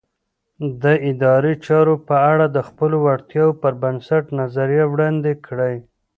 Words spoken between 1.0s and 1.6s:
ادارې